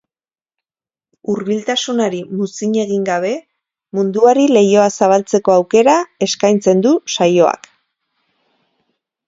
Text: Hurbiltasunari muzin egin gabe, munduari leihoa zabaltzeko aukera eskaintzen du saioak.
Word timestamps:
Hurbiltasunari 1.33 2.21
muzin 2.39 2.73
egin 2.85 3.03
gabe, 3.11 3.35
munduari 3.99 4.47
leihoa 4.55 4.89
zabaltzeko 4.95 5.55
aukera 5.59 5.97
eskaintzen 6.29 6.85
du 6.89 6.97
saioak. 7.19 7.73